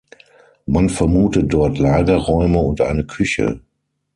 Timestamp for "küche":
3.05-3.59